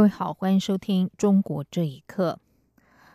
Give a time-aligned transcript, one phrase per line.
[0.00, 2.40] 各位好，欢迎收听《中国这一刻》。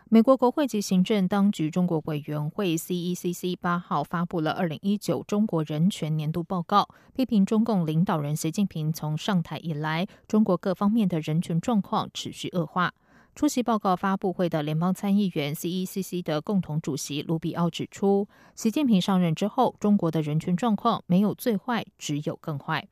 [0.07, 12.93] 美国国会及行政当局中国委员会 （CECC） 八号发布了二零一九中国人权年度报告，批评中共领导人习近平从上台以来，中国各方面的人权状况持续恶化。
[13.33, 22.87] 出席报告发布会的联邦参议员 （CECC） 的共同主席卢比奥指出，习近平上任之后，中国的人权状况没有最坏，只有更坏。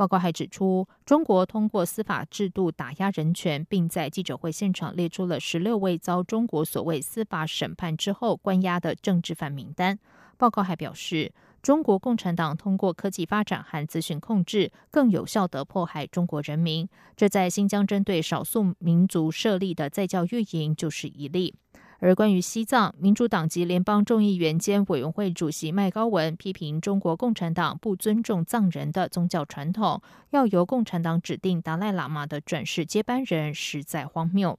[0.00, 9.98] 报告还指出，中国通过司法制度打压人权，并在记者会现场列出了十六位遭中国所谓司法审判之后关押的政治犯名单。
[10.38, 16.88] 报告还表示，中国共产党通过科技发展和资讯控制，更有效地迫害中国人民。
[17.14, 21.54] 这在新疆针对少数民族设立的在教育营就是一例。
[22.02, 34.58] 而关于西藏，民主党籍联邦众议员兼委员会主席麦高文批评中国共产党不尊重藏人的宗教传统，要由共产党指定达赖喇嘛的转世接班人，实在荒谬。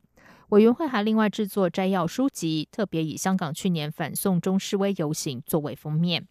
[0.49, 6.27] 委员会还另外制作摘要书籍，特别以香港去年反送中示威游行作为封面。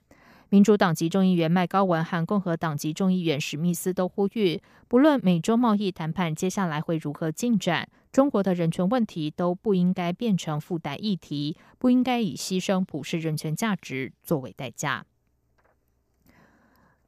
[0.53, 15.07] 民主党籍众议员麦高文和共和党籍众议员史密斯都呼吁，不论美洲贸易谈判接下来会如何进展，中国的人权问题都不应该变成附带议题，不应该以牺牲普世人权价值作为代价。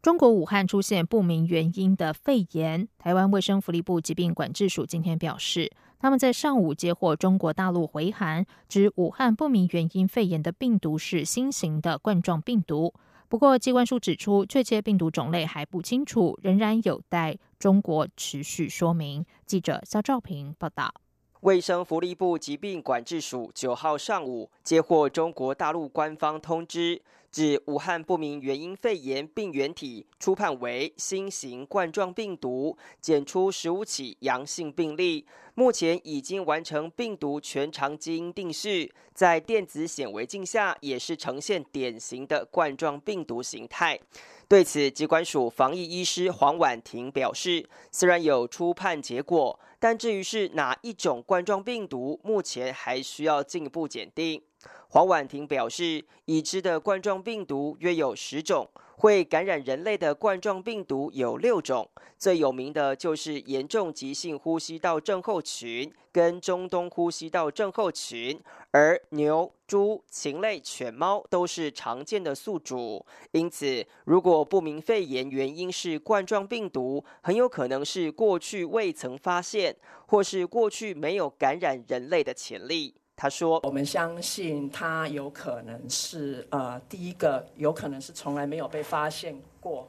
[0.00, 12.94] 中国武汉出现不明原因的肺炎，台湾卫生福利部疾病管制署今天表示，他们在上午接获中国大陆回函，指武汉不明原因肺炎的病毒是新型的冠状病毒。
[13.32, 19.24] 不过，机关署指出，确切病毒种类还不清楚，仍然有待中国持续说明。
[19.46, 20.92] 记者肖兆平报道。
[21.42, 35.26] 卫生福利部疾病管制署九号上午接获中国大陆官方通知，指武汉不明原因肺炎病原体初判为新型冠状病毒，检出十五起阳性病例。
[35.54, 43.98] 目前已经完成病毒全长基因定序，在电子显微镜下也是呈现典型的冠状病毒形态。
[44.46, 54.40] 对此，疾管署防疫医师黄婉婷表示，虽然有初判结果，但至于是哪一种冠状病毒，目前还需要进一步检定。
[54.88, 58.68] 黄婉婷表示，已知的冠状病毒约有十种。
[58.94, 68.38] 会感染人类的冠状病毒有六种，最有名的就是严重急性呼吸道症候群跟中东呼吸道症候群，
[68.70, 73.04] 而牛、猪、禽类、犬猫都是常见的宿主。
[73.32, 79.74] 因此，如果不明肺炎原因是冠状病毒，很有可能是过去未曾发现，
[80.06, 82.94] 或是过去没有感染人类的潜力。
[83.22, 89.88] 他说：“我们相信他有可能是呃，第一个有可能是从来没有被发现过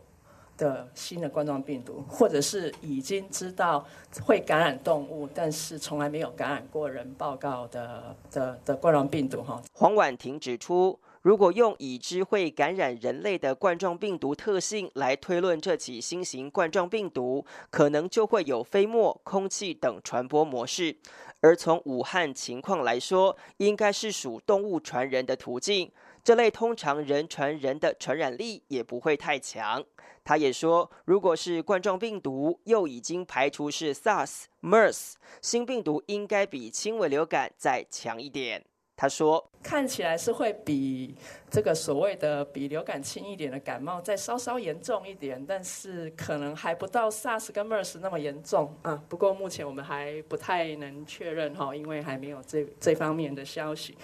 [0.55, 3.83] 的新的冠状病毒，或者是已经知道
[4.23, 10.99] 会感染动物，但是从来没有感染过人报告的的的冠状病毒。”哈，黄婉婷指出。
[11.23, 20.97] 如果用已知会感染人类的冠状病毒特性来推论这起新型冠状病毒，可能就会有飞沫、空气等传播模式。
[21.43, 25.91] 而从武汉情况来说，应该是属动物传人的途径。
[26.23, 29.83] 这类通常人传人的传染力也不会太强。
[30.23, 38.63] 他也说，如果是冠状病毒，又已经排除是 SARS、MERS 新病毒，应该比轻微流感再强一点。
[39.03, 41.13] 他说：“看起来是会比
[41.51, 49.03] 这个所谓的比流感轻一点的感冒再稍稍严重一点，但是可能还不到 SARS 跟 MERS 那么严重啊。
[49.09, 53.97] 不过目前我们还不太能确认哈，因为还没有这这方面的消息。”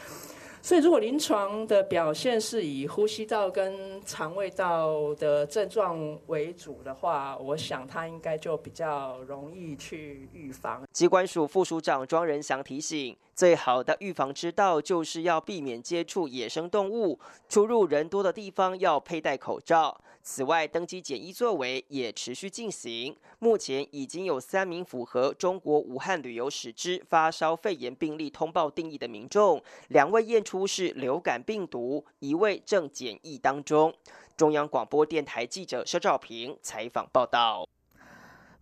[0.62, 10.84] 所以，如果临床的表现是以呼吸道跟肠胃道的症状为主的话，我想它应该就比较容易去预防。
[10.92, 17.18] 机关署副署长庄仁祥提醒，最好的预防之道就是要避免接触野生动物，
[17.48, 20.00] 出入人多的地方要佩戴口罩。
[20.32, 23.16] 此外，登机检疫作为也持续进行。
[23.40, 33.92] 目前已经有三名符合中国武汉旅游史之发烧肺炎病例通报定义的民众，两位验出是流感病毒，一位正检疫当中。
[34.38, 37.68] 中央广播电台记者肖兆平采访报道。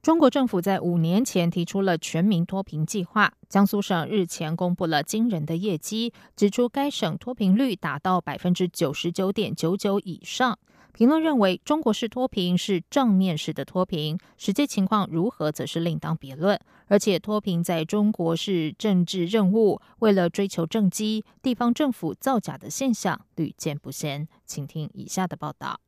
[0.02, 3.34] 中国政府在五年前提出了全民脱贫计划。
[3.50, 10.58] 江苏省日前公布了惊人的业绩，指出该省脱贫率达到百分之九十九点九九以上。
[10.98, 16.60] 评论认为，中国式脱贫是账面式的脱贫，实际情况如何则是另当别论。
[16.88, 24.28] 而且，脱贫在中国是政治任务，为了追求政绩，地方政府造假的现象屡见不鲜。
[24.44, 25.80] 请听以下的报道。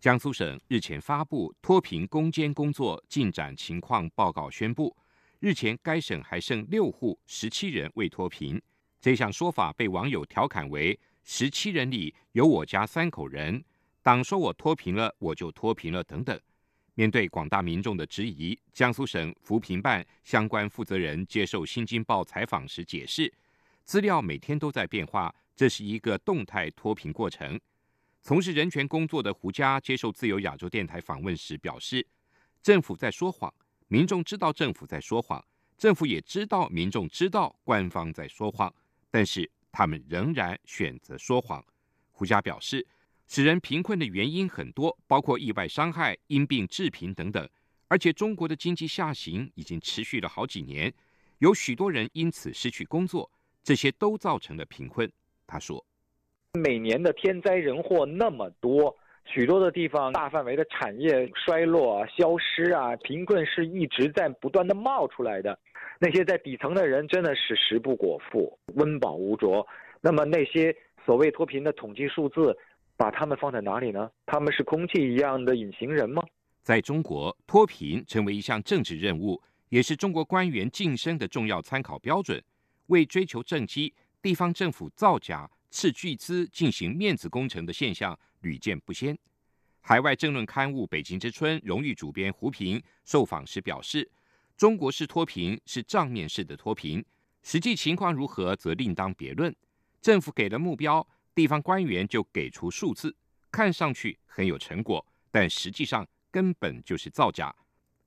[0.00, 4.96] 江苏省日前发布脱贫攻坚工作进展情况报告，宣布，
[5.38, 8.60] 日前该省还剩六户十七人未脱贫。
[9.00, 13.62] 这项说法被网友调侃为“十七人里有我家三口人”，
[14.06, 16.40] 党说我脱贫了，我就脱贫了等等。
[16.94, 23.34] 面对广大民众的质疑，江苏省扶贫办相关负责人接受《新京报》采访时解释，
[23.82, 27.60] 资料每天都在变化，这是一个动态脱贫过程。
[28.22, 32.06] 从事人权工作的胡佳接受自由亚洲电台访问时表示
[32.62, 33.52] ：“政府在说谎，
[33.88, 35.44] 民众知道政府在说谎，
[35.76, 38.72] 政府也知道民众知道官方在说谎，
[39.10, 41.60] 但是他们仍然选择说谎。”
[42.18, 42.86] 胡佳表示，
[43.26, 47.48] 使人贫困的原因很多，包括意外伤害、因病致贫等等，
[47.88, 50.92] 而且中国的经济下行已经持续了好几年，
[51.38, 53.30] 有许多人因此失去工作，
[53.62, 55.10] 这些都造成了贫困。
[55.46, 55.84] 他说。
[56.54, 58.96] 每年的天灾人祸那么多，
[59.26, 65.58] 许多的地方大范围的产业衰落啊、消失啊，贫困是一直在不断的冒出来的。
[65.98, 69.66] 那些在底层的人真的是食不果腹、温饱无着。
[70.00, 70.74] 那么那些
[71.04, 72.56] 所谓脱贫的统计数字，
[72.96, 74.10] 把他们放在哪里呢？
[74.24, 76.22] 他们是空气一样的隐形人吗？
[76.62, 82.42] 在中国，脱贫成为一项政治任务，也是中国官员晋升的重要参考标准。
[82.86, 85.50] 为追求政绩，地方政府造假。
[85.68, 89.18] 斥巨资进行面子工程的现象屡见不鲜。
[89.80, 94.08] 海外政论刊物《北京之春》荣誉主编胡平受访时表示
[94.56, 97.04] ：“中国式脱贫是账面式的脱贫，
[97.42, 99.54] 实际情况如何则另当别论。
[100.00, 103.14] 政府给了目标，地方官员就给出数字，
[103.50, 107.54] 看上去很有成果，但实际上根本就是造假。”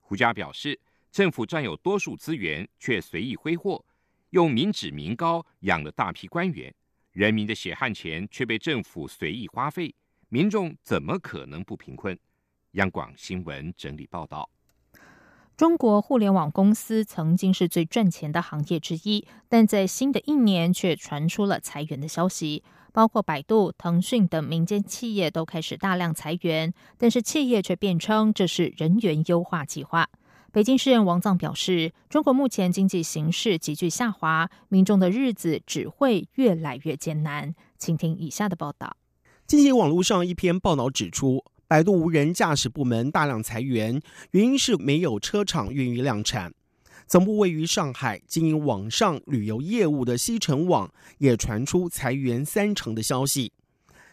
[0.01, 0.77] 胡佳表示
[1.11, 3.85] ：“政府占有多数资源，却随意挥霍，
[4.31, 6.73] 用民脂民膏养了大批官员。”
[7.13, 9.93] 人民的血汗钱却被政府随意花费，
[10.29, 12.17] 民众怎么可能不贫困？
[12.71, 14.49] 央广新闻整理报道：
[15.55, 30.09] 中国互联网公司曾经是最赚钱的行业之一，但在新的一年却传出了裁员的消息，包括百度、腾讯等民间企业都开始大量裁员，但是企业却辩称这是人员优化计划。
[30.51, 37.53] 北京市人王藏表示，中国目前经济形势急剧下滑，民众的日子只会越来越艰难。
[37.77, 38.97] 请听以下的报道。
[39.45, 44.01] 近期网络上一篇报道指出，百度无人驾驶部门大量裁员，
[44.31, 46.51] 原因是没有车厂愿意量产。
[47.09, 53.51] 总部位于上海、经营网上旅游业务的西城网也传出裁员三成的消息。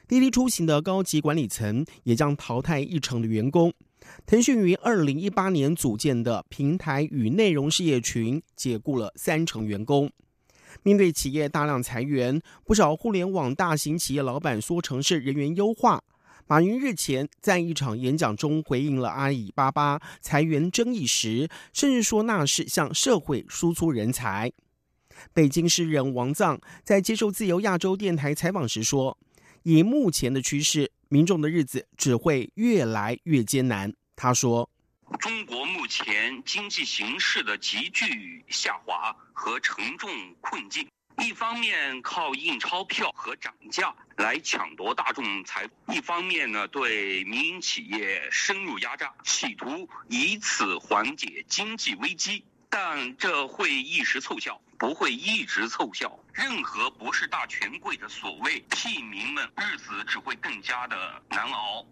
[0.09, 3.71] 滴滴出行的高级管理层也将淘汰一成的员工。
[4.25, 10.11] 腾讯于二零一八年组建的平台与内容事业群解雇了三成员工。
[10.83, 16.03] 面对企业大量裁员，不少互联网大型企业老板说成是人员优化。
[16.49, 24.53] 马云日前在一场演讲中回应了阿里巴巴裁员争议时，甚至说那是向社会输出人才。
[25.33, 29.19] 北京诗人王藏在接受自由亚洲电台采访时说
[29.65, 33.95] ：“以目前的趋势。”民众的日子只会越来越艰难。
[34.17, 34.69] 他说
[35.21, 40.85] ：“中国目前经济形势的急剧下滑和沉重困境，
[41.23, 52.45] 一方面靠印钞票和涨价来抢夺大众财富，一方面呢对民营企业深入压榨，企图以此缓解经济危机。
[52.69, 61.83] 但这会一时凑效。”不会一直凑效，任何不是大权贵的所谓屁民们，日子只会更加的难熬。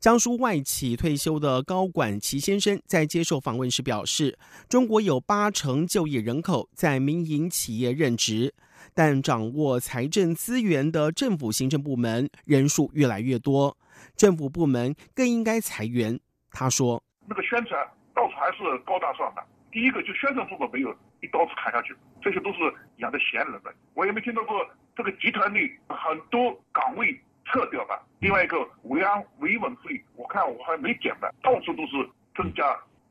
[0.00, 8.54] 江苏外企退休的高管齐先生在接受访问时表示，中国有八成就业人口在民营企业任职，
[8.94, 13.76] 但掌握财政资源的政府行政部门人数越来越多，
[14.16, 16.18] 政府部门更应该裁员。
[16.50, 20.90] 他说：“那个宣传到处还是高大上的，第一个就宣传部门没有
[21.20, 22.58] 一刀子砍下去。”这些都是
[23.00, 24.66] 养的闲人们，我也没听到过
[24.96, 27.12] 这个集团里很多岗位
[27.52, 28.00] 撤掉吧。
[28.20, 32.64] 另外一个维安维稳费，我看我还没减吧，到处都是增加。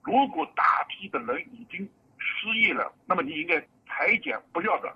[0.03, 4.91] 如果大批的人已经失业了，那么你应该裁减不要的。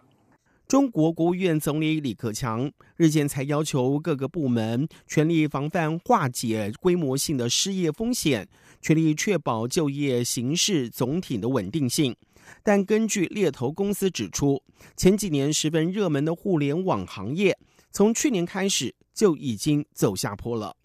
[0.67, 8.47] 中国国务院总理李克强日前才要求各个部门全力防范化解规模性的失业风险，
[8.81, 12.15] 全力确保就业形势总体的稳定性。
[12.63, 14.63] 但根据猎头公司指出，
[14.95, 17.55] 前几年十分热门的互联网行业，
[17.93, 20.75] 从去年开始就已经走下坡了。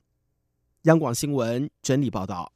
[0.83, 2.53] 央广新闻整理报道。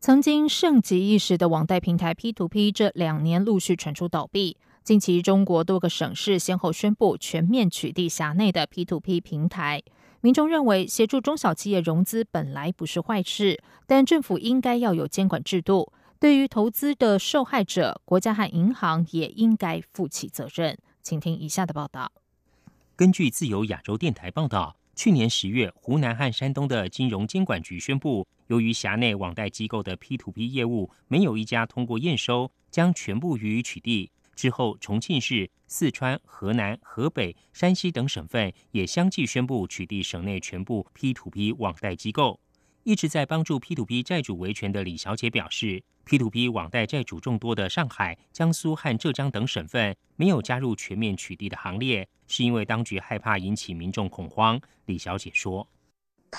[0.00, 4.56] 曾经盛极一时的网贷平台 P2P，这两年陆续传出倒闭。
[4.82, 9.82] 近期，中国多个省市先后宣布全面取缔辖内的 P2P 平台。
[10.22, 15.92] 民众认为，协助中小企业融资本来不是坏事，但政府应该要有监管制度。
[16.18, 20.78] 对于投资的受害者，国家和银行也应该负起责任。
[21.02, 22.10] 请听以下的报道。
[23.02, 24.76] 根据自由亚洲电台报道。
[24.94, 34.08] 去年十月，湖南和山东的金融监管局宣布，由于辖内网贷机构的 P2P 业务没有一家通过验收，将全部予以取缔。
[34.36, 42.38] 之后，重庆市、四川、河南、河北、山西等省份也相继宣布取缔省内全部 P2P 网贷机构。
[42.84, 52.08] 一直在帮助 P2P 债主维权的李小姐表示，P2P 网贷债主众多的上海、江苏和浙江等省份没有加入全面取缔的行列。
[52.28, 55.66] 是因为当局害怕引起民众恐慌，李小姐说。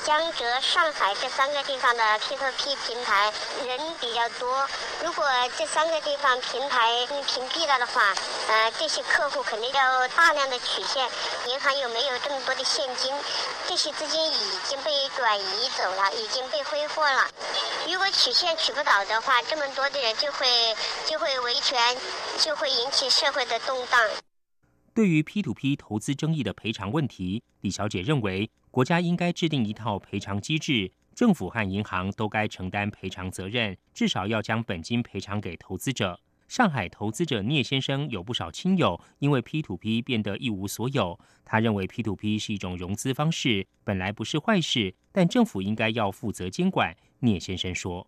[0.03, 3.31] 江浙、上海这三个地方的 P2P 平台
[3.63, 4.67] 人比较多，
[5.05, 5.23] 如果
[5.55, 8.01] 这三个地方平台屏蔽了的话，
[8.49, 11.07] 呃，这些客户肯定要大量的取现，
[11.47, 13.13] 银行又没有这么多的现金，
[13.67, 17.29] 这些资金已经被转移走了，已经被挥霍了。
[17.85, 20.47] 如果取现取不到的话，这么多的人就会
[21.05, 21.77] 就会维权，
[22.39, 23.99] 就会引起社会的动荡。
[24.93, 36.17] 对于 P2P 投资争议的赔偿问题，李小姐认为，国家应该制定一套赔偿机制，政府和银行都该承担赔偿责任，至少要将本金赔偿给投资者。
[36.47, 46.95] 上海投资者聂先生有不少亲友因为 P2P 变得一无所有，他认为 P2P 是一种融资方式，本来不是坏事，但政府应该要负责监管。
[47.23, 48.05] 聂先生说。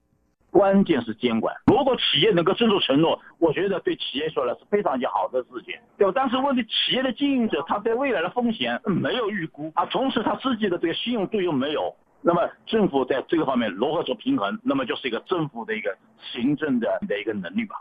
[0.51, 1.53] 关键是监管。
[1.65, 6.13] 如果企业能够遵守承诺，我觉得对企业说来是非常之好的事情，对吧？
[6.15, 14.57] 但是问题，企业的经营者他对未来的风险没有预估啊，同时他自己的这个信用度又没有，那么政府在这个方面如何做平衡？
[14.63, 15.93] 那么就是一个政府的一个
[16.31, 17.75] 行政的的一个能力吧。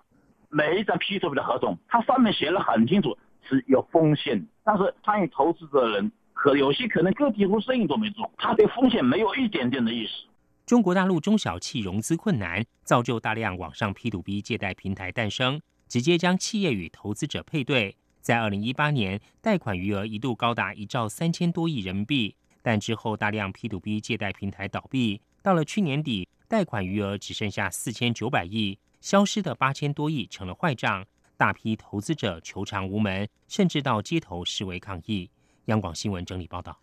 [0.50, 3.16] 每一张 P2P 的合同，它上面写了很清楚
[3.48, 10.26] 是有风险，但是参与投资的人可有些可能个体户生意都没做，他对风险没有一点点的意识。
[10.66, 17.94] 中国大陆中小企融资困难，造就大量网上 P2P 借贷平台诞生，直接将企业与投资者配对。
[18.22, 31.04] 在二零一八年，贷款余额一度高达一兆三千多亿人民币，但之后大量 P2P 借贷平台倒闭，到了去年底，贷款余额只剩下四千九百亿，消失的八千多亿成了坏账，
[31.36, 35.28] 大批投资者求偿无门，甚至到街头示威抗议。
[35.66, 36.78] 央广新闻整理报道。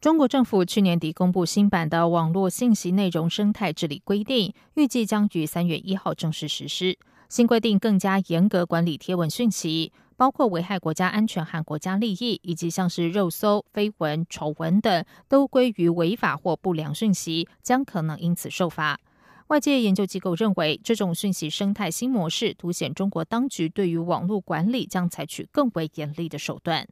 [0.00, 6.96] 中国政府去年底公布新版的网络信息内容生态治理规定，预计将于三月一号正式实施。
[7.28, 19.00] 新规定更加严格管理贴文讯息，包括危害国家安全和国家利益，以及像是肉搜、绯闻、丑闻等，都归于违法或不良讯息，将可能因此受罚。
[19.48, 26.86] 外界研究机构认为，这种讯息生态新模式凸显中国当局对于网络管理将采取更为严厉的手段。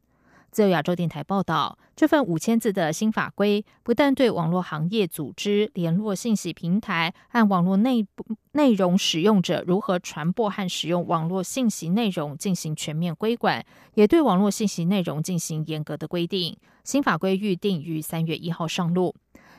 [0.51, 16.57] 自由亚洲电台报道，这份五千字的新法规不但对网络行业组织、联络信息平台和网络内部内容使用者如何传播和使用网络信息内容进行全面规管，也对网络信息内容进行严格的规定。
[16.85, 19.15] 新法规预定于三月一号上路。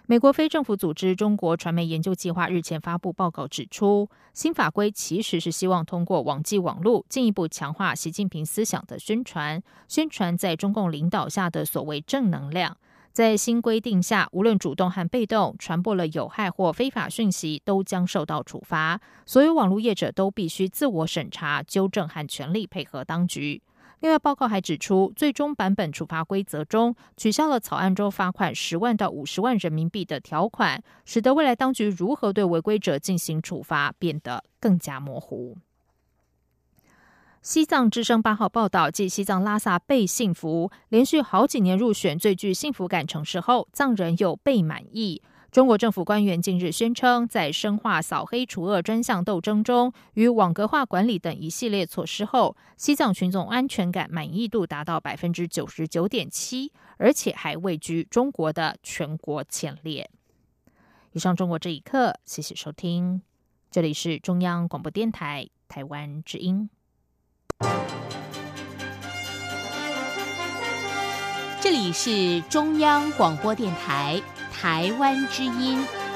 [0.09, 12.77] 美国非政府组织中国传媒研究计划日前发布报告指出，新法规其实是希望通过网际网络进一步强化习近平思想的宣传，宣传在中共领导下的所谓正能量。
[13.11, 19.01] 在新规定下，无论主动和被动传播了有害或非法讯息，都将受到处罚。
[19.25, 23.61] 所有网络业者都必须自我审查、纠正和全力配合当局。
[23.99, 35.57] 另外，报告还指出，最终版本处罚规则中取消了草案中罚款十万到五十万人民币的条款，使得未来当局如何对违规者进行处罚变得更加模糊。
[37.41, 45.21] 西藏之声八号报道，继西藏拉萨被幸福连续好几年入选最具幸福感城市后，藏人又被满意。
[45.57, 60.07] 中国政府官员近日宣称，在深化扫黑除恶专项斗争中与网格化管理等一系列措施后，西藏群众安全感满意度达到百分之九十九点七，而且还位居中国的全国前列。
[61.13, 63.23] 以上，中国这一刻，谢谢收听，
[63.71, 66.69] 这里是中央广播电台台湾之音，
[71.59, 74.21] 这里是中央广播电台。
[74.59, 76.06] 台湾之音。